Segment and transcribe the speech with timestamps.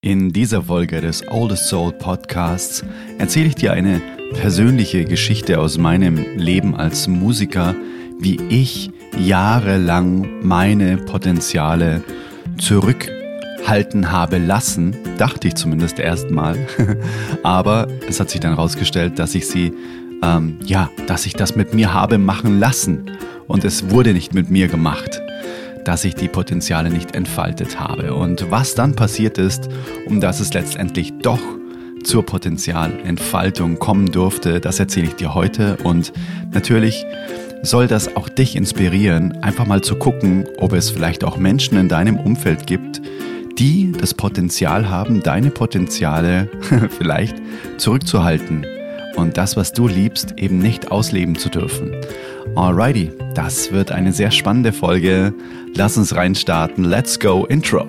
[0.00, 2.84] In dieser Folge des Oldest Soul Podcasts
[3.18, 4.00] erzähle ich dir eine
[4.32, 7.74] persönliche Geschichte aus meinem Leben als Musiker,
[8.20, 12.04] wie ich jahrelang meine Potenziale
[12.58, 16.56] zurückhalten habe lassen, dachte ich zumindest erstmal.
[17.42, 19.72] Aber es hat sich dann herausgestellt, dass ich sie,
[20.22, 23.10] ähm, ja, dass ich das mit mir habe machen lassen.
[23.48, 25.20] Und es wurde nicht mit mir gemacht
[25.88, 28.12] dass ich die Potenziale nicht entfaltet habe.
[28.12, 29.70] Und was dann passiert ist,
[30.04, 31.40] um dass es letztendlich doch
[32.04, 35.78] zur Potenzialentfaltung kommen durfte, das erzähle ich dir heute.
[35.84, 36.12] Und
[36.52, 37.06] natürlich
[37.62, 41.88] soll das auch dich inspirieren, einfach mal zu gucken, ob es vielleicht auch Menschen in
[41.88, 43.00] deinem Umfeld gibt,
[43.58, 46.50] die das Potenzial haben, deine Potenziale
[46.98, 47.36] vielleicht
[47.78, 48.66] zurückzuhalten
[49.18, 51.90] und das, was du liebst, eben nicht ausleben zu dürfen.
[52.54, 55.34] Alrighty, das wird eine sehr spannende Folge.
[55.74, 56.84] Lass uns reinstarten.
[56.84, 57.86] Let's go Intro.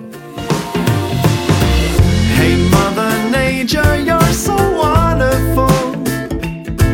[2.36, 5.68] Hey Mother Nature, you're so wonderful.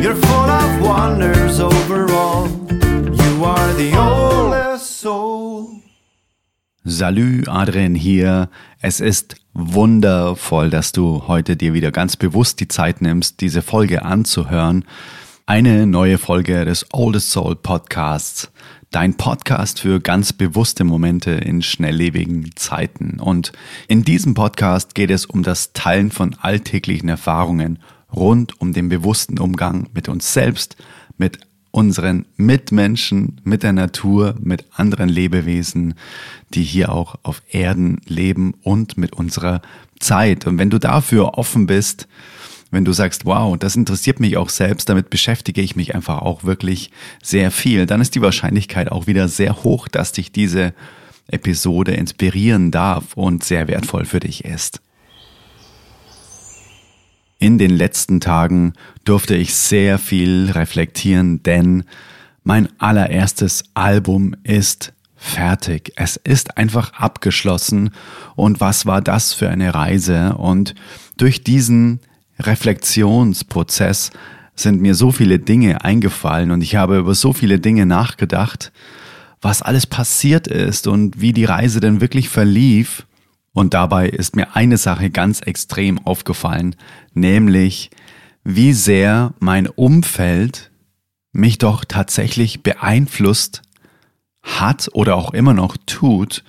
[0.01, 2.49] You're full of wonders overall.
[2.71, 5.69] You are the oldest soul.
[6.85, 8.49] Salü, Adrian hier.
[8.81, 14.05] Es ist wundervoll, dass du heute dir wieder ganz bewusst die Zeit nimmst, diese Folge
[14.05, 14.85] anzuhören.
[15.47, 18.51] Eine neue Folge des Oldest Soul Podcasts.
[18.91, 23.19] Dein Podcast für ganz bewusste Momente in schnelllebigen Zeiten.
[23.19, 23.53] Und
[23.89, 27.79] in diesem Podcast geht es um das Teilen von alltäglichen Erfahrungen
[28.15, 30.77] rund um den bewussten Umgang mit uns selbst,
[31.17, 31.41] mit
[31.77, 35.93] unseren Mitmenschen, mit der Natur, mit anderen Lebewesen,
[36.55, 39.61] die hier auch auf Erden leben und mit unserer
[40.01, 40.47] Zeit.
[40.47, 42.09] Und wenn du dafür offen bist,
[42.71, 46.45] wenn du sagst, wow, das interessiert mich auch selbst, damit beschäftige ich mich einfach auch
[46.45, 50.73] wirklich sehr viel, dann ist die Wahrscheinlichkeit auch wieder sehr hoch, dass dich diese
[51.29, 54.81] Episode inspirieren darf und sehr wertvoll für dich ist.
[57.47, 58.73] In den letzten Tagen
[59.05, 61.85] durfte ich sehr viel reflektieren, denn
[62.43, 65.93] mein allererstes Album ist fertig.
[65.95, 67.91] Es ist einfach abgeschlossen.
[68.35, 70.35] Und was war das für eine Reise?
[70.35, 70.75] Und
[71.19, 72.01] durch diesen
[72.41, 74.11] Reflexionsprozess
[74.57, 78.73] sind mir so viele Dinge eingefallen und ich habe über so viele Dinge nachgedacht,
[79.41, 83.06] was alles passiert ist und wie die Reise denn wirklich verlief.
[83.57, 86.77] Und dabei ist mir eine Sache ganz extrem aufgefallen,
[87.15, 87.91] nämlich
[88.45, 90.71] wie sehr mein Umfeld
[91.33, 93.63] mich doch tatsächlich beeinflusst
[94.43, 96.45] hat oder auch immer noch tut.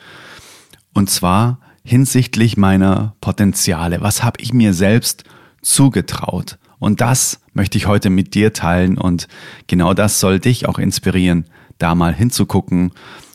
[0.94, 4.02] Und zwar hinsichtlich meiner Potenziale.
[4.02, 5.24] Was habe ich mir selbst
[5.62, 6.58] zugetraut.
[6.78, 9.30] Und das möchte ich heute mit dir teilen und
[9.68, 11.46] genau das soll dich auch inspirieren,
[11.78, 12.92] da mal hinzugucken,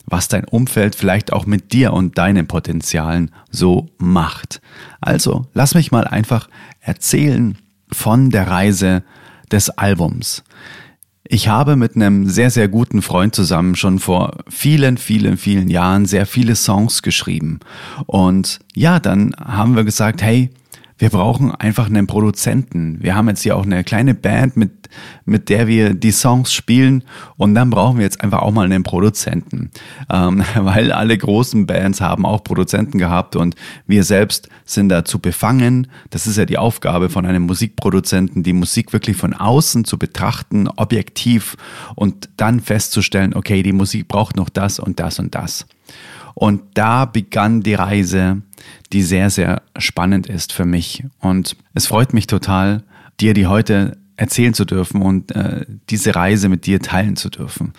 [0.07, 4.61] was dein Umfeld vielleicht auch mit dir und deinen Potenzialen so macht.
[5.01, 6.49] Also, lass mich mal einfach
[6.81, 7.57] erzählen
[7.91, 9.03] von der Reise
[9.51, 10.43] des Albums.
[11.25, 16.05] Ich habe mit einem sehr, sehr guten Freund zusammen schon vor vielen, vielen, vielen Jahren
[16.05, 17.61] sehr viele Songs geschrieben.
[18.07, 20.51] Und ja, dann haben wir gesagt, hey,
[21.03, 23.03] wir brauchen einfach einen Produzenten.
[23.03, 24.89] Wir haben jetzt hier auch eine kleine Band, mit,
[25.25, 27.03] mit der wir die Songs spielen
[27.37, 29.73] und dann brauchen wir jetzt einfach auch mal einen Produzenten.
[30.09, 35.89] Ähm, weil alle großen Bands haben auch Produzenten gehabt und wir selbst sind dazu befangen.
[36.11, 40.69] Das ist ja die Aufgabe von einem Musikproduzenten, die Musik wirklich von außen zu betrachten,
[40.69, 41.57] objektiv
[41.97, 45.67] und dann festzustellen, okay, die Musik braucht noch das und das und das.
[46.35, 48.43] Und da begann die Reise,
[48.93, 51.05] die sehr, sehr spannend ist für mich.
[51.21, 52.83] Und es freut mich total,
[53.21, 57.73] dir die heute erzählen zu dürfen und äh, diese Reise mit dir teilen zu dürfen.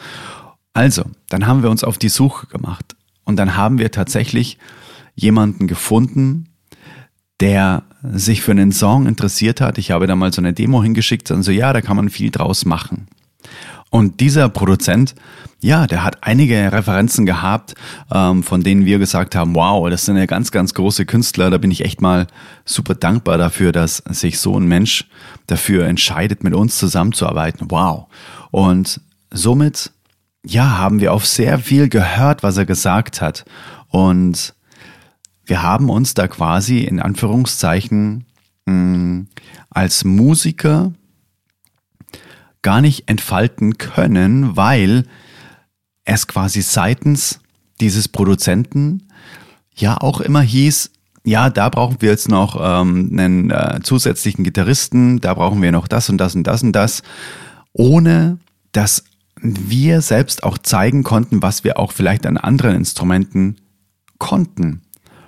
[0.73, 4.57] Also, dann haben wir uns auf die Suche gemacht und dann haben wir tatsächlich
[5.15, 6.49] jemanden gefunden,
[7.39, 9.77] der sich für einen Song interessiert hat.
[9.77, 12.31] Ich habe da mal so eine Demo hingeschickt und so, ja, da kann man viel
[12.31, 13.07] draus machen.
[13.93, 15.13] Und dieser Produzent,
[15.59, 17.75] ja, der hat einige Referenzen gehabt,
[18.11, 21.51] ähm, von denen wir gesagt haben, wow, das sind ja ganz, ganz große Künstler.
[21.51, 22.25] Da bin ich echt mal
[22.65, 25.07] super dankbar dafür, dass sich so ein Mensch
[25.45, 27.67] dafür entscheidet, mit uns zusammenzuarbeiten.
[27.69, 28.07] Wow.
[28.49, 29.91] Und somit,
[30.43, 33.45] ja, haben wir auf sehr viel gehört, was er gesagt hat.
[33.89, 34.55] Und
[35.45, 38.25] wir haben uns da quasi in Anführungszeichen
[38.65, 39.27] mh, mm,
[39.69, 40.93] als Musiker
[42.63, 45.05] gar nicht entfalten können, weil
[46.05, 47.39] es quasi seitens
[47.79, 49.07] dieses Produzenten
[49.75, 50.91] ja auch immer hieß,
[51.25, 55.87] ja, da brauchen wir jetzt noch ähm, einen äh, zusätzlichen Gitarristen, da brauchen wir noch
[55.87, 57.01] das und das und das und das,
[57.71, 58.39] ohne
[58.73, 59.05] dass
[59.41, 63.57] wir selbst auch zeigen konnten, was wir auch vielleicht an anderen Instrumenten
[64.17, 64.81] konnten.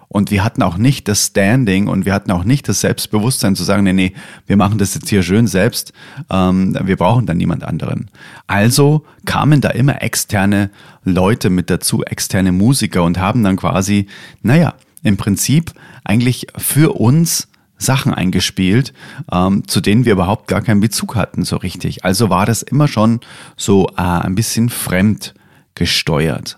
[0.08, 3.64] Und wir hatten auch nicht das Standing und wir hatten auch nicht das Selbstbewusstsein zu
[3.64, 4.14] sagen, nee, nee,
[4.48, 5.94] wir machen das jetzt hier schön selbst,
[6.30, 8.10] ähm, wir brauchen dann niemand anderen.
[8.48, 10.70] Also kamen da immer externe
[11.04, 14.08] Leute mit dazu, externe Musiker und haben dann quasi,
[14.42, 15.74] naja, im Prinzip
[16.04, 17.48] eigentlich für uns
[17.78, 18.94] Sachen eingespielt,
[19.32, 22.06] ähm, zu denen wir überhaupt gar keinen Bezug hatten so richtig.
[22.06, 23.20] Also war das immer schon
[23.58, 25.34] so äh, ein bisschen fremd
[25.76, 26.58] gesteuert.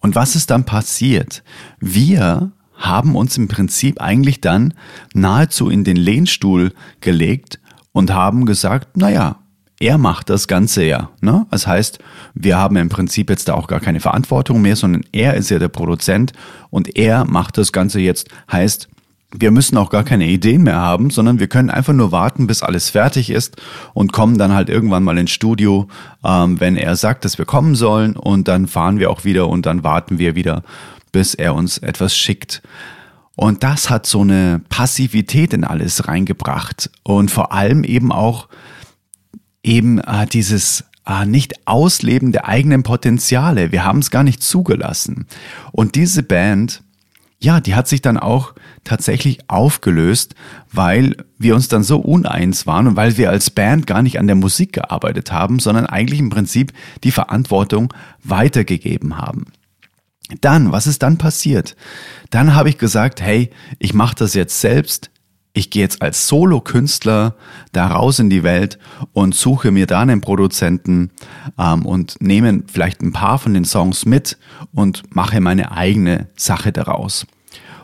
[0.00, 1.42] Und was ist dann passiert?
[1.80, 4.74] Wir haben uns im Prinzip eigentlich dann
[5.12, 7.60] nahezu in den Lehnstuhl gelegt
[7.92, 9.36] und haben gesagt, naja,
[9.80, 11.10] er macht das Ganze ja.
[11.20, 11.46] Ne?
[11.50, 11.98] Das heißt,
[12.34, 15.58] wir haben im Prinzip jetzt da auch gar keine Verantwortung mehr, sondern er ist ja
[15.58, 16.32] der Produzent
[16.70, 18.28] und er macht das Ganze jetzt.
[18.50, 18.88] Heißt,
[19.36, 22.62] wir müssen auch gar keine Ideen mehr haben, sondern wir können einfach nur warten, bis
[22.62, 23.56] alles fertig ist
[23.92, 25.88] und kommen dann halt irgendwann mal ins Studio,
[26.24, 29.66] ähm, wenn er sagt, dass wir kommen sollen und dann fahren wir auch wieder und
[29.66, 30.62] dann warten wir wieder,
[31.14, 32.60] bis er uns etwas schickt.
[33.36, 38.48] Und das hat so eine Passivität in alles reingebracht und vor allem eben auch
[39.62, 43.70] eben äh, dieses äh, nicht Ausleben der eigenen Potenziale.
[43.70, 45.26] Wir haben es gar nicht zugelassen.
[45.70, 46.82] Und diese Band,
[47.38, 48.52] ja, die hat sich dann auch
[48.82, 50.34] tatsächlich aufgelöst,
[50.72, 54.26] weil wir uns dann so uneins waren und weil wir als Band gar nicht an
[54.26, 56.72] der Musik gearbeitet haben, sondern eigentlich im Prinzip
[57.04, 57.94] die Verantwortung
[58.24, 59.46] weitergegeben haben.
[60.40, 61.76] Dann, was ist dann passiert?
[62.30, 65.10] Dann habe ich gesagt, hey, ich mache das jetzt selbst.
[65.56, 67.36] Ich gehe jetzt als Solo-Künstler
[67.72, 68.78] da raus in die Welt
[69.12, 71.10] und suche mir da einen Produzenten
[71.58, 74.36] ähm, und nehme vielleicht ein paar von den Songs mit
[74.72, 77.24] und mache meine eigene Sache daraus.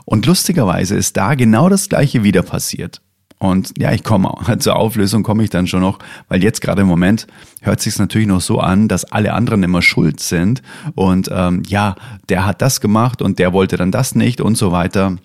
[0.04, 3.00] Und lustigerweise ist da genau das gleiche wieder passiert.
[3.40, 5.98] Und ja, ich komme zur Auflösung komme ich dann schon noch,
[6.28, 7.26] weil jetzt gerade im Moment
[7.62, 10.62] hört sich natürlich noch so an, dass alle anderen immer schuld sind
[10.94, 11.96] und ähm, ja,
[12.28, 15.16] der hat das gemacht und der wollte dann das nicht und so weiter.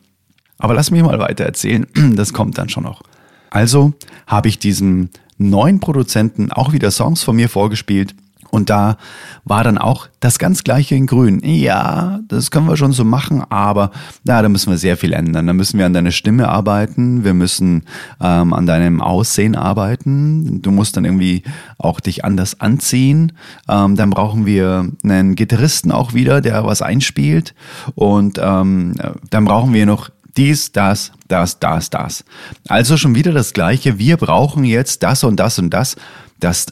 [0.58, 1.86] Aber lass mich mal weiter erzählen,
[2.16, 3.02] das kommt dann schon noch.
[3.50, 3.94] Also
[4.28, 8.16] habe ich diesem neuen Produzenten auch wieder Songs von mir vorgespielt
[8.52, 8.98] und da
[9.44, 11.42] war dann auch das ganz gleiche in Grün.
[11.44, 13.92] Ja, das können wir schon so machen, aber
[14.24, 15.48] ja, da müssen wir sehr viel ändern.
[15.48, 17.84] Da müssen wir an deiner Stimme arbeiten, wir müssen
[18.22, 20.62] ähm, an deinem Aussehen arbeiten.
[20.62, 21.44] Du musst dann irgendwie
[21.78, 23.34] auch dich anders anziehen.
[23.68, 27.54] Ähm, dann brauchen wir einen Gitarristen auch wieder, der was einspielt.
[27.94, 28.96] Und ähm,
[29.30, 32.26] dann brauchen wir noch dies, das, das, das, das.
[32.68, 33.98] Also schon wieder das Gleiche.
[33.98, 35.96] Wir brauchen jetzt das und das und das.
[36.40, 36.68] Das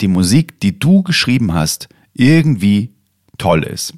[0.00, 2.92] die Musik, die du geschrieben hast, irgendwie
[3.38, 3.94] toll ist.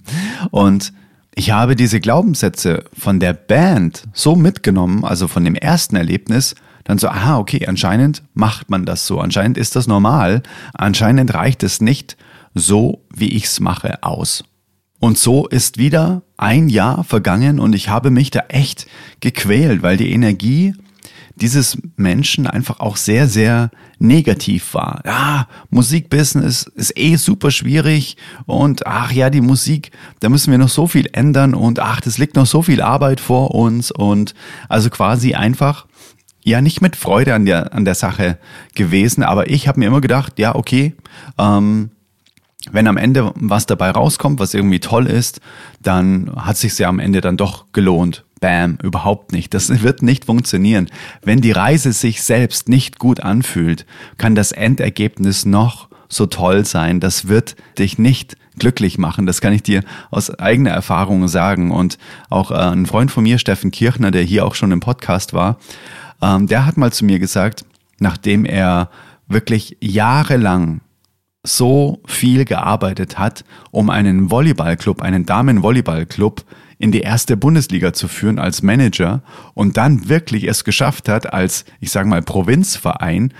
[0.50, 0.92] und
[1.34, 6.54] ich habe diese Glaubenssätze von der Band so mitgenommen, also von dem ersten Erlebnis,
[6.84, 10.42] dann so, aha, okay, anscheinend macht man das so, anscheinend ist das normal,
[10.74, 12.16] anscheinend reicht es nicht
[12.54, 14.44] so, wie ich es mache, aus.
[14.98, 18.86] Und so ist wieder ein Jahr vergangen und ich habe mich da echt
[19.20, 20.74] gequält, weil die Energie
[21.36, 25.02] dieses Menschen einfach auch sehr, sehr negativ war.
[25.04, 28.16] Ja, Musikbusiness ist eh super schwierig
[28.46, 32.18] und ach ja, die Musik, da müssen wir noch so viel ändern und ach, das
[32.18, 34.34] liegt noch so viel Arbeit vor uns und
[34.68, 35.86] also quasi einfach
[36.42, 38.38] ja nicht mit Freude an der an der Sache
[38.74, 40.94] gewesen, aber ich habe mir immer gedacht, ja okay,
[41.38, 41.90] ähm,
[42.72, 45.40] wenn am Ende was dabei rauskommt, was irgendwie toll ist,
[45.82, 48.24] dann hat sich ja am Ende dann doch gelohnt.
[48.40, 49.52] Bam, überhaupt nicht.
[49.52, 50.88] Das wird nicht funktionieren.
[51.22, 53.84] Wenn die Reise sich selbst nicht gut anfühlt,
[54.16, 57.00] kann das Endergebnis noch so toll sein.
[57.00, 59.26] Das wird dich nicht glücklich machen.
[59.26, 61.70] Das kann ich dir aus eigener Erfahrung sagen.
[61.70, 65.32] Und auch äh, ein Freund von mir, Steffen Kirchner, der hier auch schon im Podcast
[65.32, 65.58] war,
[66.22, 67.64] ähm, der hat mal zu mir gesagt,
[67.98, 68.90] nachdem er
[69.28, 70.80] wirklich jahrelang
[71.42, 76.44] so viel gearbeitet hat, um einen Volleyballclub, einen Damenvolleyballclub
[76.78, 79.22] in die erste Bundesliga zu führen als Manager
[79.54, 83.32] und dann wirklich es geschafft hat, als, ich sage mal, Provinzverein,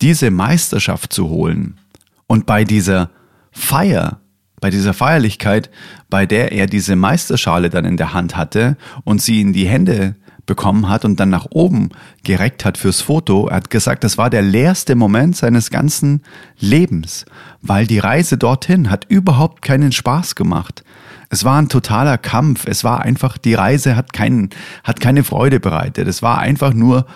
[0.00, 1.78] diese Meisterschaft zu holen.
[2.26, 3.10] Und bei dieser
[3.52, 4.20] Feier,
[4.60, 5.70] bei dieser Feierlichkeit,
[6.08, 10.16] bei der er diese Meisterschale dann in der Hand hatte und sie in die Hände
[10.50, 11.90] bekommen hat und dann nach oben
[12.24, 13.46] gereckt hat fürs Foto.
[13.46, 16.22] Er hat gesagt, das war der leerste Moment seines ganzen
[16.58, 17.24] Lebens,
[17.62, 20.82] weil die Reise dorthin hat überhaupt keinen Spaß gemacht.
[21.28, 22.66] Es war ein totaler Kampf.
[22.66, 24.50] Es war einfach, die Reise hat keinen,
[24.82, 26.08] hat keine Freude bereitet.
[26.08, 27.06] Es war einfach nur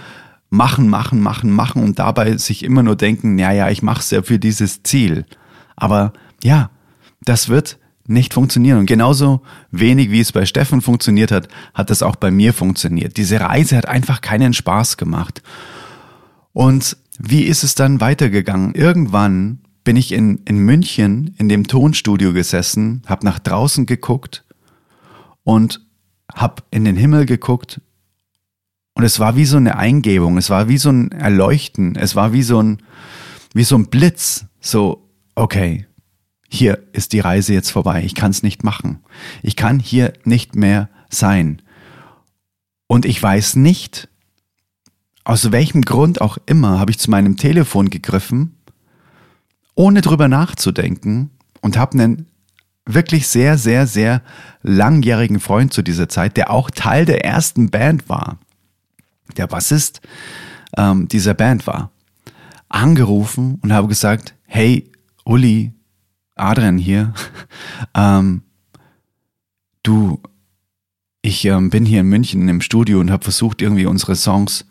[0.49, 4.13] machen, machen, machen, machen und dabei sich immer nur denken, ja, ja, ich mache es
[4.13, 5.27] ja für dieses Ziel.
[5.75, 6.13] Aber
[6.45, 6.71] ja,
[7.25, 8.79] das wird nicht funktionieren.
[8.79, 13.17] Und genauso wenig wie es bei Steffen funktioniert hat, hat das auch bei mir funktioniert.
[13.17, 15.43] Diese Reise hat einfach keinen Spaß gemacht.
[16.53, 18.75] Und wie ist es dann weitergegangen?
[18.75, 24.45] Irgendwann bin ich in, in München in dem Tonstudio gesessen, habe nach draußen geguckt
[25.43, 25.81] und
[26.35, 27.81] habe in den Himmel geguckt
[28.95, 32.33] und es war wie so eine Eingebung, es war wie so ein Erleuchten, es war
[32.33, 32.79] wie so ein,
[33.53, 34.47] wie so ein Blitz.
[34.61, 35.87] So, okay,
[36.49, 39.01] hier ist die Reise jetzt vorbei, ich kann es nicht machen.
[39.43, 41.63] Ich kann hier nicht mehr sein.
[42.87, 44.09] Und ich weiß nicht,
[45.25, 48.57] aus welchem Grund auch immer, habe ich zu meinem Telefon gegriffen,
[49.75, 52.27] ohne drüber nachzudenken und habe einen
[52.87, 54.23] wirklich sehr, sehr, sehr
[54.63, 58.39] langjährigen Freund zu dieser Zeit, der auch Teil der ersten Band war,
[59.37, 60.03] der Bassist
[60.77, 61.91] ähm, dieser Band war,
[62.69, 64.91] angerufen und habe gesagt, hey,
[65.25, 65.73] Uli,
[66.35, 67.15] Adrian hier,
[67.95, 68.43] ähm,
[69.83, 70.21] du,
[71.23, 74.67] ich ähm, bin hier in München im Studio und habe versucht, irgendwie unsere Songs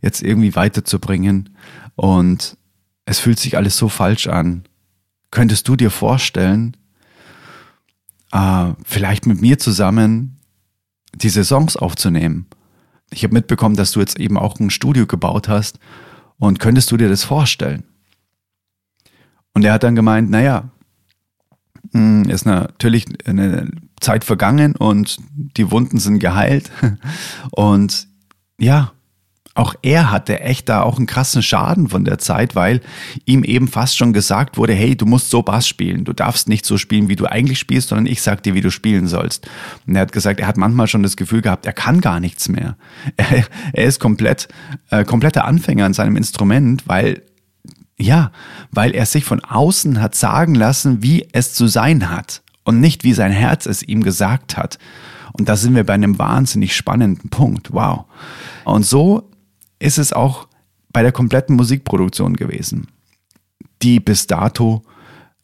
[0.00, 1.50] jetzt irgendwie weiterzubringen
[1.96, 2.56] und
[3.04, 4.64] es fühlt sich alles so falsch an.
[5.30, 6.76] Könntest du dir vorstellen,
[8.32, 10.38] äh, vielleicht mit mir zusammen
[11.14, 12.46] diese Songs aufzunehmen.
[13.10, 15.78] Ich habe mitbekommen, dass du jetzt eben auch ein Studio gebaut hast
[16.38, 17.84] und könntest du dir das vorstellen?
[19.54, 20.70] Und er hat dann gemeint, naja,
[22.28, 25.18] ist natürlich eine Zeit vergangen und
[25.56, 26.70] die Wunden sind geheilt.
[27.50, 28.08] Und
[28.60, 28.92] ja,
[29.58, 32.80] auch er hatte echt da auch einen krassen Schaden von der Zeit, weil
[33.24, 36.64] ihm eben fast schon gesagt wurde, hey, du musst so Bass spielen, du darfst nicht
[36.64, 39.48] so spielen, wie du eigentlich spielst, sondern ich sag dir, wie du spielen sollst.
[39.84, 42.48] Und er hat gesagt, er hat manchmal schon das Gefühl gehabt, er kann gar nichts
[42.48, 42.76] mehr.
[43.16, 44.48] Er, er ist komplett,
[44.90, 47.22] äh, kompletter Anfänger an seinem Instrument, weil
[48.00, 48.32] ja,
[48.70, 53.04] weil er sich von außen hat sagen lassen, wie es zu sein hat und nicht
[53.04, 54.78] wie sein Herz es ihm gesagt hat.
[55.32, 57.72] Und da sind wir bei einem wahnsinnig spannenden Punkt.
[57.72, 58.04] Wow.
[58.64, 59.30] Und so
[59.78, 60.48] ist es auch
[60.92, 62.88] bei der kompletten Musikproduktion gewesen,
[63.82, 64.82] die bis dato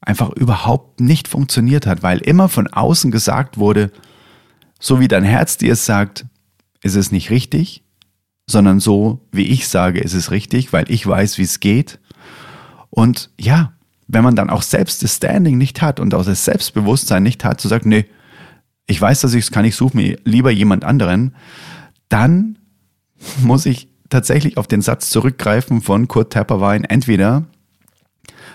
[0.00, 3.90] einfach überhaupt nicht funktioniert hat, weil immer von außen gesagt wurde,
[4.78, 6.26] so wie dein Herz dir es sagt,
[6.82, 7.82] ist es nicht richtig,
[8.46, 11.98] sondern so wie ich sage, ist es richtig, weil ich weiß, wie es geht.
[12.94, 13.72] Und ja,
[14.06, 17.60] wenn man dann auch selbst das Standing nicht hat und auch das Selbstbewusstsein nicht hat,
[17.60, 18.06] zu sagen, nee,
[18.86, 21.34] ich weiß, dass ich es kann, ich suche mir lieber jemand anderen,
[22.08, 22.56] dann
[23.42, 26.84] muss ich tatsächlich auf den Satz zurückgreifen von Kurt Tepperwein.
[26.84, 27.46] Entweder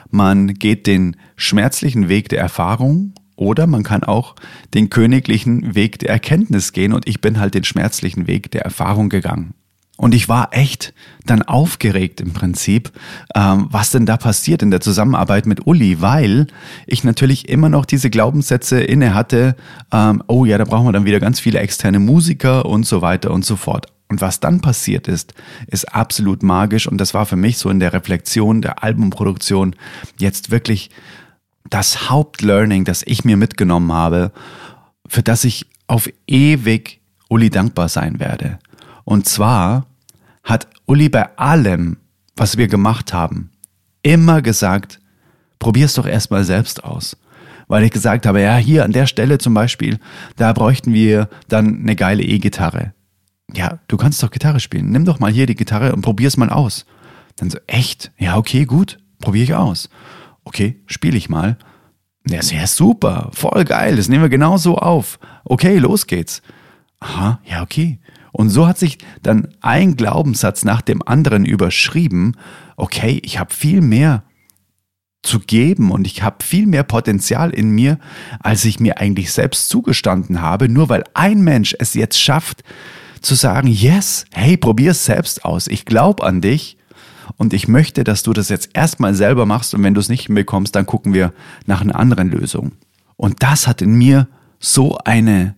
[0.10, 4.36] man geht den schmerzlichen Weg der Erfahrung oder man kann auch
[4.74, 9.10] den königlichen Weg der Erkenntnis gehen und ich bin halt den schmerzlichen Weg der Erfahrung
[9.10, 9.54] gegangen.
[10.00, 10.94] Und ich war echt
[11.26, 12.94] dann aufgeregt im Prinzip,
[13.36, 16.48] ähm, was denn da passiert in der Zusammenarbeit mit Uli, weil
[16.88, 19.58] ich natürlich immer noch diese Glaubenssätze inne hatte,
[19.92, 23.32] ähm, oh ja, da brauchen wir dann wieder ganz viele externe Musiker und so weiter
[23.32, 23.88] und so fort.
[24.08, 25.34] Und was dann passiert ist,
[25.68, 29.76] ist absolut magisch und das war für mich so in der Reflexion der Albumproduktion
[30.18, 30.92] jetzt wirklich
[31.70, 34.32] das Hauptlearning, das ich mir mitgenommen habe,
[35.06, 38.60] für das ich auf ewig Uli dankbar sein werde.
[39.10, 39.88] Und zwar
[40.44, 41.98] hat Uli bei allem,
[42.36, 43.52] was wir gemacht haben,
[44.04, 45.00] immer gesagt,
[45.58, 47.18] probier's doch erstmal selbst aus.
[47.68, 50.00] Weil ich gesagt habe, ja, hier an der Stelle zum Beispiel,
[50.38, 52.94] da bräuchten wir dann eine geile E-Gitarre
[53.54, 54.92] ja, du kannst doch Gitarre spielen.
[54.92, 56.86] Nimm doch mal hier die Gitarre und probier's mal aus.
[57.38, 58.12] Dann so, echt?
[58.18, 59.90] Ja, okay, gut, probiere ich aus.
[60.44, 61.58] Okay, spiele ich mal.
[62.30, 65.20] Ja, sehr super, voll geil, das nehmen wir genau so auf.
[65.46, 66.42] Okay, los geht's.
[67.00, 68.00] Aha, ja, okay.
[68.32, 72.36] Und so hat sich dann ein Glaubenssatz nach dem anderen überschrieben.
[72.78, 74.24] Okay, ich habe viel mehr
[75.22, 78.00] zu geben und ich habe viel mehr Potenzial in mir,
[78.40, 82.64] als ich mir eigentlich selbst zugestanden habe, nur weil ein Mensch es jetzt schafft,
[83.22, 85.68] zu sagen, yes, hey, probier es selbst aus.
[85.68, 86.78] Ich glaube an dich
[87.36, 90.28] und ich möchte, dass du das jetzt erstmal selber machst und wenn du es nicht
[90.28, 91.34] hinbekommst, dann gucken wir
[91.66, 92.72] nach einer anderen Lösung.
[93.18, 95.56] Und das hat in mir so eine,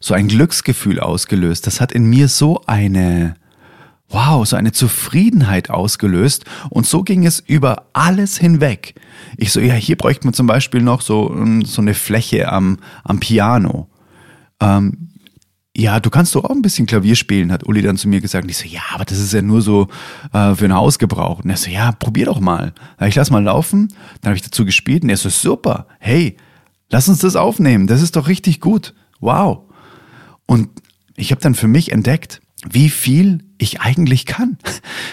[0.00, 1.66] so ein Glücksgefühl ausgelöst.
[1.66, 3.34] Das hat in mir so eine,
[4.08, 6.44] wow, so eine Zufriedenheit ausgelöst.
[6.70, 8.94] Und so ging es über alles hinweg.
[9.36, 13.20] Ich so, ja, hier bräuchte man zum Beispiel noch so, so eine Fläche am, am
[13.20, 13.88] Piano.
[14.60, 15.08] Ähm,
[15.76, 18.44] ja, du kannst doch auch ein bisschen Klavier spielen, hat Uli dann zu mir gesagt.
[18.44, 19.86] Und ich so, ja, aber das ist ja nur so
[20.32, 21.44] äh, für ein Hausgebrauch.
[21.44, 22.72] Und er so, ja, probier doch mal.
[23.00, 23.88] ich lass mal laufen.
[24.20, 26.36] Dann habe ich dazu gespielt und er so, super, hey,
[26.90, 27.86] lass uns das aufnehmen.
[27.86, 28.94] Das ist doch richtig gut.
[29.20, 29.67] Wow.
[30.48, 30.70] Und
[31.14, 34.56] ich habe dann für mich entdeckt, wie viel ich eigentlich kann.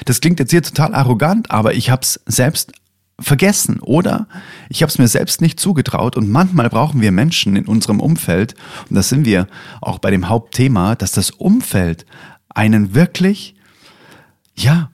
[0.06, 2.72] Das klingt jetzt hier total arrogant, aber ich habe es selbst
[3.20, 4.28] vergessen oder
[4.70, 8.56] ich habe es mir selbst nicht zugetraut und manchmal brauchen wir Menschen in unserem Umfeld
[8.90, 9.48] und das sind wir
[9.82, 12.06] auch bei dem Hauptthema, dass das Umfeld
[12.50, 13.56] einen wirklich,
[14.54, 14.92] ja,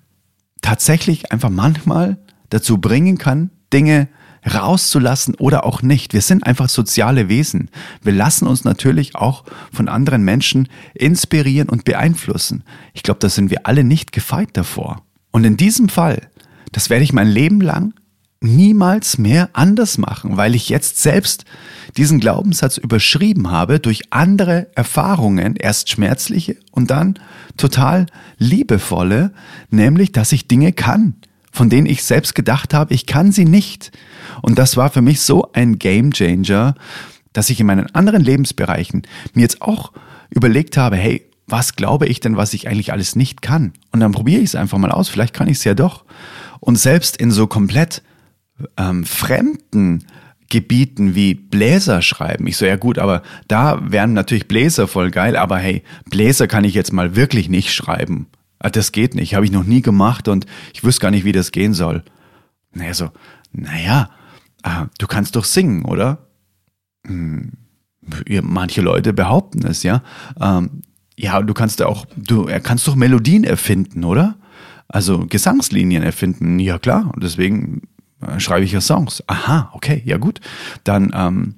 [0.61, 2.19] tatsächlich einfach manchmal
[2.49, 4.07] dazu bringen kann, Dinge
[4.45, 6.13] rauszulassen oder auch nicht.
[6.13, 7.69] Wir sind einfach soziale Wesen.
[8.01, 12.63] Wir lassen uns natürlich auch von anderen Menschen inspirieren und beeinflussen.
[12.93, 15.03] Ich glaube, da sind wir alle nicht gefeit davor.
[15.31, 16.27] Und in diesem Fall,
[16.71, 17.93] das werde ich mein Leben lang
[18.41, 21.45] niemals mehr anders machen, weil ich jetzt selbst
[21.95, 27.19] diesen Glaubenssatz überschrieben habe durch andere Erfahrungen, erst schmerzliche und dann
[27.57, 28.07] total
[28.39, 29.31] liebevolle,
[29.69, 31.15] nämlich, dass ich Dinge kann,
[31.51, 33.91] von denen ich selbst gedacht habe, ich kann sie nicht.
[34.41, 36.75] Und das war für mich so ein Game Changer,
[37.33, 39.03] dass ich in meinen anderen Lebensbereichen
[39.33, 39.91] mir jetzt auch
[40.29, 43.73] überlegt habe, hey, was glaube ich denn, was ich eigentlich alles nicht kann?
[43.91, 46.05] Und dann probiere ich es einfach mal aus, vielleicht kann ich es ja doch.
[46.59, 48.01] Und selbst in so komplett
[48.77, 50.05] ähm, fremden
[50.49, 52.45] Gebieten wie Bläser schreiben.
[52.47, 56.63] Ich so, ja gut, aber da wären natürlich Bläser voll geil, aber hey, Bläser kann
[56.63, 58.27] ich jetzt mal wirklich nicht schreiben.
[58.63, 61.31] Ah, das geht nicht, habe ich noch nie gemacht und ich wüsste gar nicht, wie
[61.31, 62.03] das gehen soll.
[62.73, 63.09] Naja, so,
[63.51, 64.11] naja,
[64.63, 66.27] äh, du kannst doch singen, oder?
[67.07, 67.53] Hm,
[68.43, 70.03] manche Leute behaupten es, ja.
[70.39, 70.83] Ähm,
[71.17, 74.37] ja, du kannst auch, du kannst doch Melodien erfinden, oder?
[74.87, 77.11] Also Gesangslinien erfinden, ja klar.
[77.17, 77.81] Deswegen
[78.21, 79.23] äh, schreibe ich ja Songs.
[79.27, 80.39] Aha, okay, ja gut.
[80.83, 81.55] Dann ähm,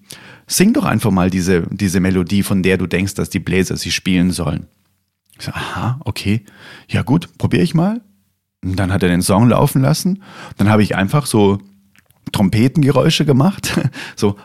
[0.48, 3.92] sing doch einfach mal diese, diese Melodie, von der du denkst, dass die Bläser sie
[3.92, 4.68] spielen sollen.
[5.38, 6.46] Ich so, aha, okay.
[6.88, 8.02] Ja gut, probiere ich mal.
[8.64, 10.24] Und dann hat er den Song laufen lassen.
[10.58, 11.60] Dann habe ich einfach so
[12.32, 13.80] Trompetengeräusche gemacht.
[14.16, 14.38] so.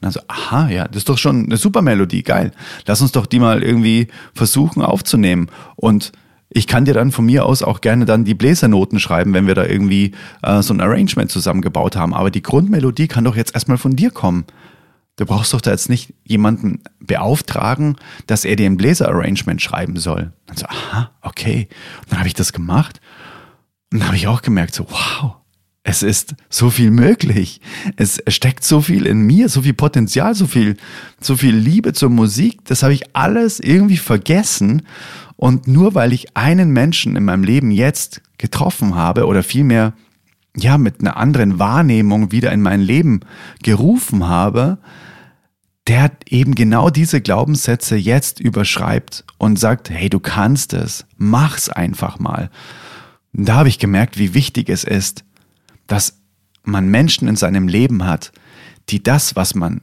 [0.00, 2.52] Dann so, aha, ja, das ist doch schon eine super Melodie, geil.
[2.86, 5.48] Lass uns doch die mal irgendwie versuchen aufzunehmen.
[5.76, 6.12] Und
[6.50, 9.54] ich kann dir dann von mir aus auch gerne dann die Bläsernoten schreiben, wenn wir
[9.54, 12.14] da irgendwie äh, so ein Arrangement zusammengebaut haben.
[12.14, 14.44] Aber die Grundmelodie kann doch jetzt erstmal von dir kommen.
[15.18, 17.96] Du brauchst doch da jetzt nicht jemanden beauftragen,
[18.28, 20.32] dass er dir ein Bläser-Arrangement schreiben soll.
[20.46, 21.68] Dann so, aha, okay.
[22.02, 23.00] Und dann habe ich das gemacht.
[23.92, 25.34] Und dann habe ich auch gemerkt, so, wow,
[25.82, 27.60] es ist so viel möglich.
[27.96, 30.76] Es steckt so viel in mir, so viel Potenzial, so viel,
[31.20, 32.64] so viel Liebe zur Musik.
[32.66, 34.82] Das habe ich alles irgendwie vergessen.
[35.34, 39.94] Und nur weil ich einen Menschen in meinem Leben jetzt getroffen habe oder vielmehr
[40.56, 43.20] ja mit einer anderen Wahrnehmung wieder in mein Leben
[43.64, 44.78] gerufen habe,
[45.88, 52.18] der eben genau diese Glaubenssätze jetzt überschreibt und sagt, hey, du kannst es, mach's einfach
[52.18, 52.50] mal.
[53.32, 55.24] Da habe ich gemerkt, wie wichtig es ist,
[55.86, 56.20] dass
[56.62, 58.32] man Menschen in seinem Leben hat,
[58.90, 59.80] die das, was man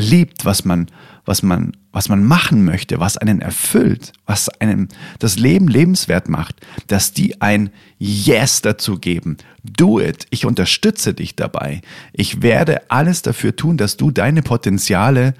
[0.00, 0.86] liebt, was man,
[1.24, 6.56] was man, was man machen möchte, was einen erfüllt, was einem das Leben lebenswert macht,
[6.86, 9.36] dass die ein Yes dazu geben.
[9.62, 10.26] Do it.
[10.30, 11.82] Ich unterstütze dich dabei.
[12.12, 15.34] Ich werde alles dafür tun, dass du deine Potenziale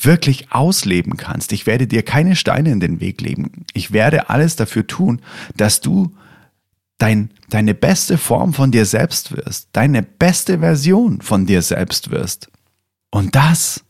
[0.00, 1.52] wirklich ausleben kannst.
[1.52, 3.64] Ich werde dir keine Steine in den Weg legen.
[3.72, 5.20] Ich werde alles dafür tun,
[5.56, 6.14] dass du
[6.98, 12.50] dein, deine beste Form von dir selbst wirst, deine beste Version von dir selbst wirst.
[13.10, 13.84] Und das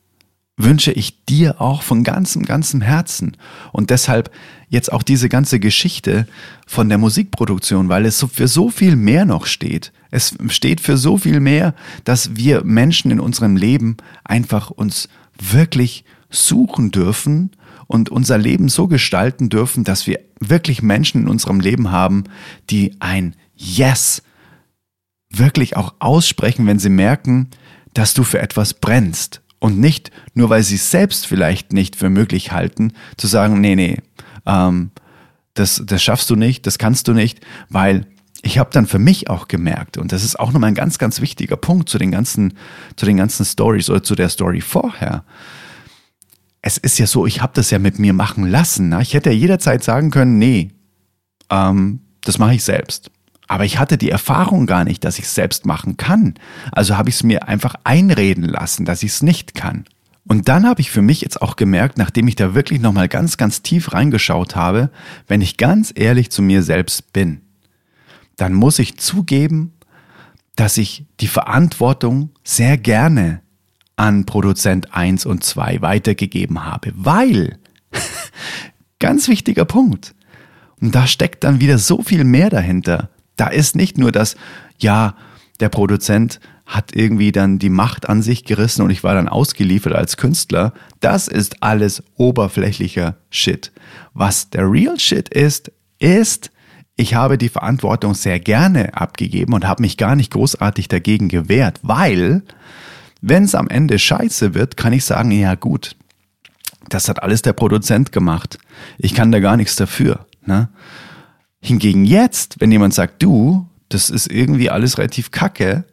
[0.59, 3.37] wünsche ich dir auch von ganzem, ganzem Herzen.
[3.73, 4.31] Und deshalb
[4.69, 6.27] jetzt auch diese ganze Geschichte
[6.67, 9.93] von der Musikproduktion, weil es für so viel mehr noch steht.
[10.11, 16.05] Es steht für so viel mehr, dass wir Menschen in unserem Leben einfach uns wirklich
[16.29, 17.53] suchen dürfen
[17.87, 22.25] und unser Leben so gestalten dürfen, dass wir wirklich Menschen in unserem Leben haben,
[22.69, 24.23] die ein Yes
[25.31, 27.49] wirklich auch aussprechen, wenn sie merken,
[27.95, 32.11] dass du für etwas brennst und nicht nur, weil sie es selbst vielleicht nicht für
[32.11, 33.99] möglich halten, zu sagen, nee, nee,
[34.47, 34.91] ähm,
[35.55, 38.07] das, das schaffst du nicht, das kannst du nicht, weil
[38.43, 41.21] ich habe dann für mich auch gemerkt, und das ist auch nochmal ein ganz, ganz
[41.21, 42.55] wichtiger Punkt zu den ganzen,
[42.97, 45.25] zu den ganzen Stories oder zu der Story vorher.
[46.63, 48.91] Es ist ja so, ich habe das ja mit mir machen lassen.
[48.91, 49.03] Ne?
[49.03, 50.71] Ich hätte ja jederzeit sagen können, nee,
[51.51, 53.11] ähm, das mache ich selbst.
[53.49, 56.35] Aber ich hatte die Erfahrung gar nicht, dass ich es selbst machen kann.
[56.71, 59.85] Also habe ich es mir einfach einreden lassen, dass ich es nicht kann.
[60.25, 63.39] Und dann habe ich für mich jetzt auch gemerkt, nachdem ich da wirklich nochmal ganz,
[63.39, 64.91] ganz tief reingeschaut habe,
[65.27, 67.41] wenn ich ganz ehrlich zu mir selbst bin,
[68.37, 69.73] dann muss ich zugeben,
[70.55, 73.41] dass ich die Verantwortung sehr gerne
[73.97, 77.59] an Produzent 1 und 2 weitergegeben habe, weil,
[78.99, 80.15] ganz wichtiger Punkt,
[80.81, 83.11] und da steckt dann wieder so viel mehr dahinter.
[83.39, 84.37] Da ist nicht nur das,
[84.79, 85.15] ja,
[85.61, 89.95] der Produzent hat irgendwie dann die Macht an sich gerissen und ich war dann ausgeliefert
[89.95, 90.75] als Künstler.
[91.01, 93.73] Das ist alles oberflächlicher Shit.
[94.13, 96.51] Was der Real Shit ist, ist,
[96.97, 101.79] ich habe die Verantwortung sehr gerne abgegeben und habe mich gar nicht großartig dagegen gewehrt,
[101.83, 102.43] weil,
[103.23, 105.97] wenn es am Ende scheiße wird, kann ich sagen, ja gut,
[106.89, 108.59] das hat alles der Produzent gemacht.
[108.99, 110.27] Ich kann da gar nichts dafür.
[110.45, 110.69] Ne?
[111.69, 115.85] Hingegen jetzt, wenn jemand sagt, du, das ist irgendwie alles relativ kacke,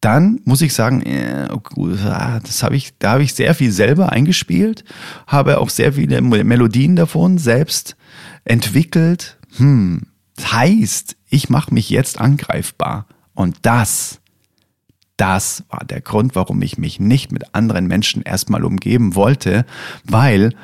[0.00, 1.48] dann muss ich sagen, äh,
[2.04, 4.84] ah, das habe ich, da habe ich sehr viel selber eingespielt,
[5.26, 7.94] habe auch sehr viele Melodien davon selbst
[8.44, 9.38] entwickelt.
[9.58, 13.06] Hm, das heißt, ich mache mich jetzt angreifbar.
[13.34, 14.18] Und das,
[15.18, 19.66] das war der Grund, warum ich mich nicht mit anderen Menschen erstmal umgeben wollte,
[20.04, 20.54] weil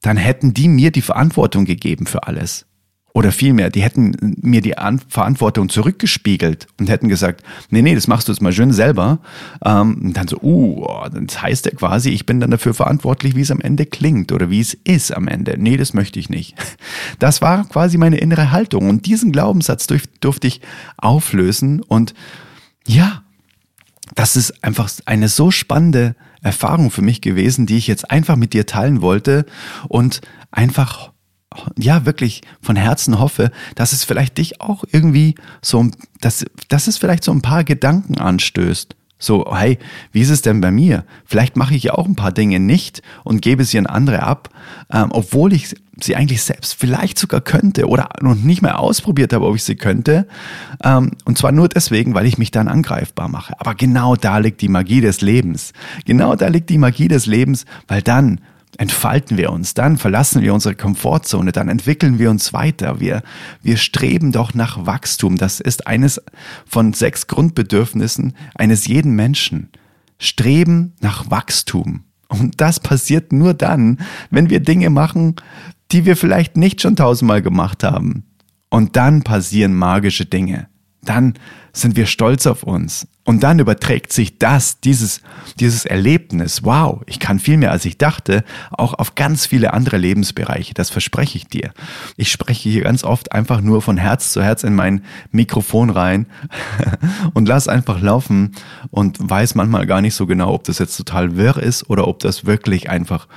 [0.00, 2.64] dann hätten die mir die Verantwortung gegeben für alles.
[3.14, 8.06] Oder vielmehr, die hätten mir die An Verantwortung zurückgespiegelt und hätten gesagt, nee, nee, das
[8.06, 9.18] machst du jetzt mal schön selber.
[9.62, 13.42] Ähm, und dann so, uh, das heißt ja quasi, ich bin dann dafür verantwortlich, wie
[13.42, 15.56] es am Ende klingt oder wie es ist am Ende.
[15.58, 16.56] Nee, das möchte ich nicht.
[17.18, 20.60] Das war quasi meine innere Haltung und diesen Glaubenssatz durf, durfte ich
[20.96, 22.14] auflösen und
[22.86, 23.22] ja,
[24.14, 28.52] das ist einfach eine so spannende Erfahrung für mich gewesen, die ich jetzt einfach mit
[28.54, 29.46] dir teilen wollte
[29.88, 30.20] und
[30.50, 31.12] einfach
[31.76, 35.88] ja wirklich von Herzen hoffe, dass es vielleicht dich auch irgendwie so,
[36.20, 38.96] dass, dass es vielleicht so ein paar Gedanken anstößt.
[39.22, 39.78] So, hey,
[40.10, 41.04] wie ist es denn bei mir?
[41.24, 44.48] Vielleicht mache ich ja auch ein paar Dinge nicht und gebe sie an andere ab,
[44.92, 49.46] ähm, obwohl ich sie eigentlich selbst vielleicht sogar könnte oder noch nicht mehr ausprobiert habe,
[49.46, 50.26] ob ich sie könnte.
[50.82, 53.54] Ähm, und zwar nur deswegen, weil ich mich dann angreifbar mache.
[53.60, 55.72] Aber genau da liegt die Magie des Lebens.
[56.04, 58.40] Genau da liegt die Magie des Lebens, weil dann
[58.78, 63.00] entfalten wir uns, dann verlassen wir unsere Komfortzone, dann entwickeln wir uns weiter.
[63.00, 63.22] Wir,
[63.62, 65.36] wir streben doch nach Wachstum.
[65.36, 66.20] Das ist eines
[66.66, 69.70] von sechs Grundbedürfnissen eines jeden Menschen.
[70.18, 72.04] Streben nach Wachstum.
[72.28, 73.98] Und das passiert nur dann,
[74.30, 75.36] wenn wir Dinge machen,
[75.90, 78.24] die wir vielleicht nicht schon tausendmal gemacht haben.
[78.70, 80.68] Und dann passieren magische Dinge.
[81.02, 81.34] Dann
[81.72, 83.06] sind wir stolz auf uns.
[83.24, 85.20] Und dann überträgt sich das, dieses,
[85.60, 89.96] dieses Erlebnis, wow, ich kann viel mehr als ich dachte, auch auf ganz viele andere
[89.96, 90.74] Lebensbereiche.
[90.74, 91.72] Das verspreche ich dir.
[92.16, 96.26] Ich spreche hier ganz oft einfach nur von Herz zu Herz in mein Mikrofon rein
[97.34, 98.52] und lass einfach laufen
[98.90, 102.18] und weiß manchmal gar nicht so genau, ob das jetzt total wirr ist oder ob
[102.18, 103.28] das wirklich einfach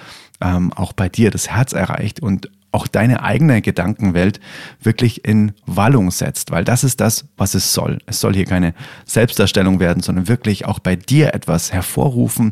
[0.41, 4.41] ähm, auch bei dir das Herz erreicht und auch deine eigene Gedankenwelt
[4.81, 7.99] wirklich in Wallung setzt, weil das ist das, was es soll.
[8.05, 8.73] Es soll hier keine
[9.05, 12.51] Selbstdarstellung werden, sondern wirklich auch bei dir etwas hervorrufen,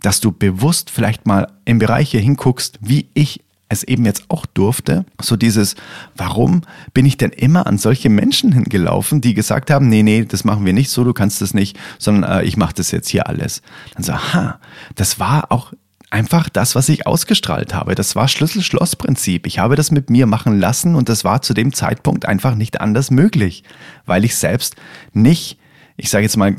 [0.00, 5.04] dass du bewusst vielleicht mal in Bereiche hinguckst, wie ich es eben jetzt auch durfte,
[5.20, 5.74] so dieses,
[6.16, 6.62] warum
[6.94, 10.64] bin ich denn immer an solche Menschen hingelaufen, die gesagt haben, nee, nee, das machen
[10.64, 13.60] wir nicht so, du kannst das nicht, sondern äh, ich mache das jetzt hier alles.
[13.94, 14.58] Dann so, aha,
[14.94, 15.74] das war auch
[16.10, 17.94] einfach das, was ich ausgestrahlt habe.
[17.94, 19.46] Das war Schlüssel-Schloss-Prinzip.
[19.46, 22.80] Ich habe das mit mir machen lassen und das war zu dem Zeitpunkt einfach nicht
[22.80, 23.64] anders möglich,
[24.06, 24.76] weil ich selbst
[25.12, 25.58] nicht,
[25.96, 26.56] ich sage jetzt mal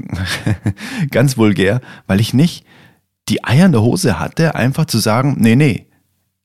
[1.11, 2.65] ganz vulgär, weil ich nicht
[3.27, 5.87] die Eier in der Hose hatte, einfach zu sagen, nee, nee,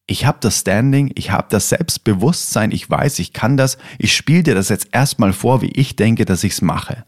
[0.07, 4.43] ich habe das Standing, ich habe das Selbstbewusstsein, ich weiß, ich kann das, ich spiele
[4.43, 7.05] dir das jetzt erstmal vor, wie ich denke, dass ich es mache.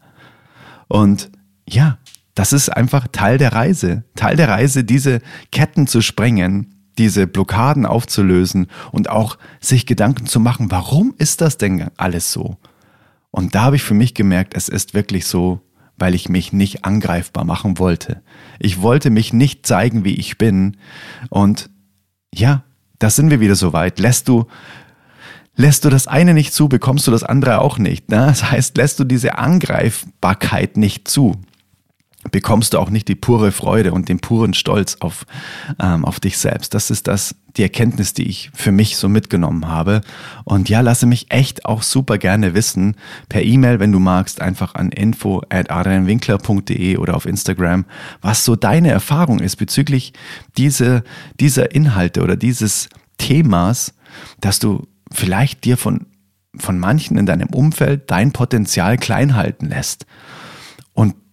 [0.87, 1.29] Und
[1.67, 1.99] ja,
[2.37, 4.03] das ist einfach Teil der Reise.
[4.15, 5.21] Teil der Reise, diese
[5.51, 11.57] Ketten zu sprengen, diese Blockaden aufzulösen und auch sich Gedanken zu machen, warum ist das
[11.57, 12.57] denn alles so?
[13.31, 15.61] Und da habe ich für mich gemerkt, es ist wirklich so,
[15.97, 18.21] weil ich mich nicht angreifbar machen wollte.
[18.59, 20.77] Ich wollte mich nicht zeigen, wie ich bin.
[21.29, 21.71] Und
[22.31, 22.63] ja,
[22.99, 23.97] da sind wir wieder so weit.
[23.97, 24.45] Lässt du
[25.59, 28.11] Lässt du das eine nicht zu, bekommst du das andere auch nicht.
[28.11, 28.17] Ne?
[28.27, 31.41] Das heißt, lässt du diese Angreifbarkeit nicht zu,
[32.31, 35.25] bekommst du auch nicht die pure Freude und den puren Stolz auf,
[35.79, 36.73] ähm, auf dich selbst.
[36.73, 40.01] Das ist das, die Erkenntnis, die ich für mich so mitgenommen habe.
[40.43, 42.95] Und ja, lasse mich echt auch super gerne wissen,
[43.29, 47.85] per E-Mail, wenn du magst, einfach an info at adrianwinkler.de oder auf Instagram,
[48.21, 50.13] was so deine Erfahrung ist bezüglich
[50.57, 51.03] diese,
[51.39, 53.93] dieser Inhalte oder dieses Themas,
[54.39, 56.05] dass du vielleicht dir von,
[56.57, 60.05] von manchen in deinem Umfeld dein Potenzial klein halten lässt.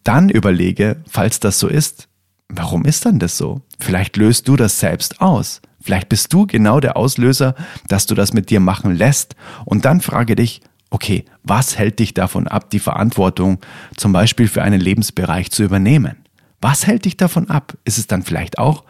[0.05, 2.09] Dann überlege, falls das so ist,
[2.49, 3.63] warum ist dann das so?
[3.81, 5.61] Vielleicht löst du das selbst aus.
[5.81, 7.55] Vielleicht bist du genau der Auslöser,
[7.89, 9.35] dass du das mit dir machen lässt.
[9.65, 13.59] Und dann frage dich, okay, was hält dich davon ab, die Verantwortung
[13.97, 16.17] zum Beispiel für einen Lebensbereich zu übernehmen?
[16.61, 17.77] Was hält dich davon ab?
[17.85, 18.85] Ist es dann vielleicht auch,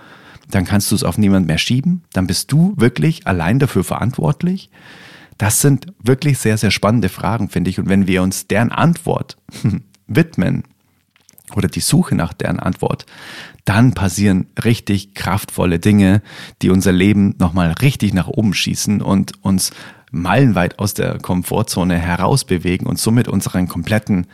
[0.50, 2.04] dann kannst du es auf niemand mehr schieben?
[2.12, 4.70] Dann bist du wirklich allein dafür verantwortlich?
[5.38, 7.80] Das sind wirklich sehr, sehr spannende Fragen, finde ich.
[7.80, 9.36] Und wenn wir uns deren Antwort
[10.06, 10.62] widmen,
[11.56, 13.06] oder die Suche nach deren Antwort,
[13.64, 16.22] dann passieren richtig kraftvolle Dinge,
[16.62, 19.70] die unser Leben nochmal richtig nach oben schießen und uns
[20.10, 24.26] meilenweit aus der Komfortzone herausbewegen und somit unseren kompletten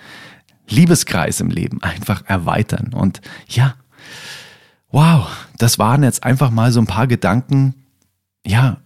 [0.68, 2.92] Liebeskreis im Leben einfach erweitern.
[2.92, 3.74] Und ja,
[4.90, 5.28] wow,
[5.59, 7.74] das waren jetzt einfach mal so ein paar Gedanken,
[8.46, 8.78] ja,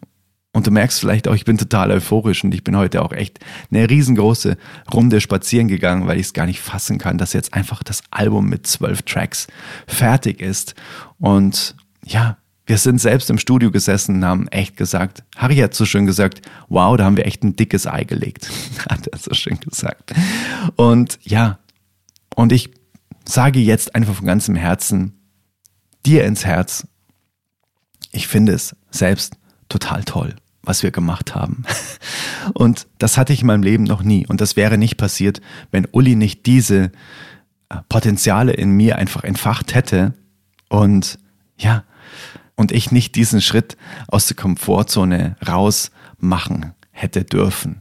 [0.54, 3.40] Und du merkst vielleicht auch, ich bin total euphorisch und ich bin heute auch echt
[3.72, 4.56] eine riesengroße
[4.92, 8.48] Runde spazieren gegangen, weil ich es gar nicht fassen kann, dass jetzt einfach das Album
[8.48, 9.48] mit zwölf Tracks
[9.88, 10.76] fertig ist.
[11.18, 15.84] Und ja, wir sind selbst im Studio gesessen und haben echt gesagt, Harry hat so
[15.84, 18.48] schön gesagt, wow, da haben wir echt ein dickes Ei gelegt.
[18.88, 20.12] hat er so schön gesagt.
[20.76, 21.58] Und ja,
[22.36, 22.70] und ich
[23.24, 25.18] sage jetzt einfach von ganzem Herzen
[26.06, 26.86] dir ins Herz,
[28.12, 29.36] ich finde es selbst
[29.68, 31.64] total toll was wir gemacht haben.
[32.54, 34.26] Und das hatte ich in meinem Leben noch nie.
[34.26, 36.92] Und das wäre nicht passiert, wenn Uli nicht diese
[37.68, 40.14] äh, Potenziale in mir einfach entfacht hätte.
[40.68, 41.18] Und
[41.56, 41.84] ja,
[42.56, 43.76] und ich nicht diesen Schritt
[44.08, 47.80] aus der Komfortzone raus machen hätte dürfen.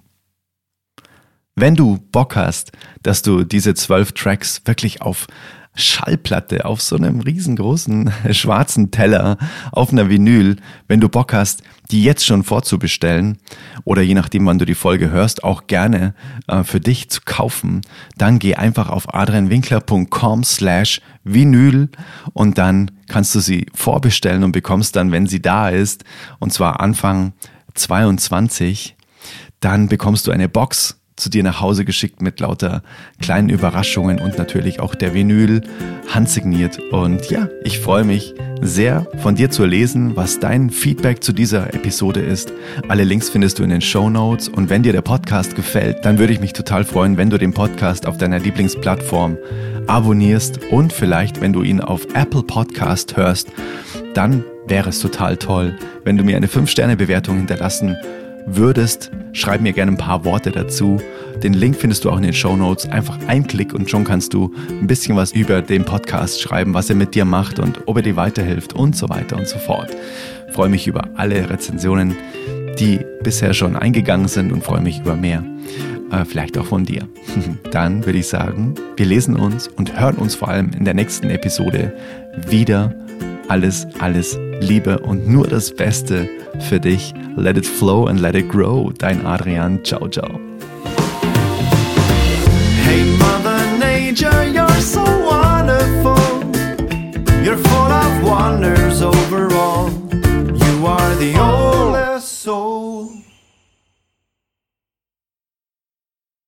[1.56, 2.72] Wenn du Bock hast,
[3.04, 5.28] dass du diese zwölf Tracks wirklich auf
[5.76, 9.38] Schallplatte auf so einem riesengroßen schwarzen Teller
[9.72, 10.58] auf einer Vinyl,
[10.88, 13.38] wenn du Bock hast, die jetzt schon vorzubestellen
[13.84, 16.14] oder je nachdem, wann du die Folge hörst, auch gerne
[16.48, 17.82] äh, für dich zu kaufen,
[18.18, 21.90] dann geh einfach auf adrianwinkler.com slash Vinyl
[22.34, 26.04] und dann kannst du sie vorbestellen und bekommst dann, wenn sie da ist,
[26.40, 27.34] und zwar Anfang
[27.76, 28.96] 22,
[29.60, 32.82] dann bekommst du eine Box zu dir nach Hause geschickt mit lauter
[33.22, 35.62] kleinen Überraschungen und natürlich auch der Vinyl
[36.14, 36.80] handsigniert.
[36.92, 41.74] Und ja, ich freue mich sehr von dir zu lesen, was dein Feedback zu dieser
[41.74, 42.54] Episode ist.
[42.88, 46.18] Alle Links findest du in den Show Notes und wenn dir der Podcast gefällt, dann
[46.18, 49.38] würde ich mich total freuen, wenn du den Podcast auf deiner Lieblingsplattform
[49.88, 53.50] abonnierst und vielleicht, wenn du ihn auf Apple Podcast hörst,
[54.14, 57.98] dann wäre es total toll, wenn du mir eine 5-Sterne-Bewertung hinterlassen
[58.46, 61.00] würdest, schreib mir gerne ein paar Worte dazu.
[61.42, 62.90] Den Link findest du auch in den Show Notes.
[62.90, 66.90] Einfach ein Klick und schon kannst du ein bisschen was über den Podcast schreiben, was
[66.90, 69.90] er mit dir macht und ob er dir weiterhilft und so weiter und so fort.
[70.52, 72.16] Freue mich über alle Rezensionen,
[72.80, 75.44] die bisher schon eingegangen sind und freue mich über mehr.
[76.12, 77.08] Äh, vielleicht auch von dir.
[77.72, 81.30] Dann würde ich sagen, wir lesen uns und hören uns vor allem in der nächsten
[81.30, 81.94] Episode
[82.48, 82.94] wieder.
[83.50, 86.28] Alles, alles Liebe und nur das Beste
[86.70, 87.14] für dich.
[87.36, 88.92] Let it flow and let it grow.
[88.98, 89.84] Dein Adrian.
[89.84, 90.40] Ciao, ciao.
[92.84, 96.18] Hey, Mother Nature, you're so wonderful.
[97.44, 99.90] You're full of wonders overall.
[100.12, 103.23] You are the oldest soul.